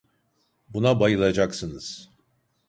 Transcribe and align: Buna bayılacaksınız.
Buna 0.69 0.99
bayılacaksınız. 0.99 2.09